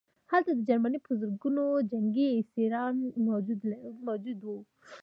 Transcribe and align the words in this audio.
هلته 0.31 0.51
د 0.55 0.59
جرمني 0.67 0.99
په 1.05 1.11
زرګونه 1.19 1.63
جنګي 1.91 2.27
اسیران 2.39 2.95
موجود 4.05 4.39
وو 4.43 4.57